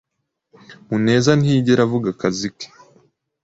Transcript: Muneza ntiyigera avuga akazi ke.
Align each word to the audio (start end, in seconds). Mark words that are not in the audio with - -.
Muneza 0.87 1.31
ntiyigera 1.39 1.81
avuga 1.87 2.07
akazi 2.13 2.49
ke. 2.57 2.67